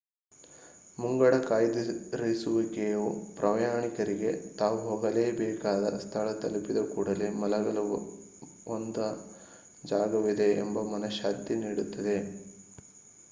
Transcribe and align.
ಮುಂಗಡ 0.97 1.33
ಕಾಯ್ದಿರಿಸುವಿಕೆಯು 1.43 3.03
ಪ್ರಯಾಣಿಕರಿಗೆ 3.35 4.31
ತಾವು 4.57 4.77
ಹೋಗಬೇಕಾದ 4.79 5.91
ಸ್ಥಳ 5.97 6.31
ತಲುಪಿದ 6.41 6.81
ಕೂಡಲೇ 6.93 7.27
ಮಲಗಲು 7.35 7.83
ಒಂದ 8.67 8.97
ಜಾಗವಿದೆ 9.85 10.49
ಎಂಬ 10.63 10.83
ಮನಃಶಾಂತಿ 10.91 11.55
ನೀಡುತ್ತದೆ 11.57 12.17